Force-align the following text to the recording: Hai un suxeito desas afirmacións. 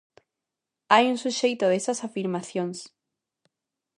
Hai 0.93 1.05
un 1.11 1.17
suxeito 1.23 1.65
desas 1.71 1.99
afirmacións. 2.07 2.79